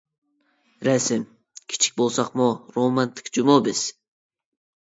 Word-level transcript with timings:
رەسىم: 0.87 1.25
كىچىك 1.73 1.99
بولساقمۇ 2.01 2.47
رومانتىك 2.79 3.31
جۇمۇ 3.39 3.59
بىز! 3.69 3.85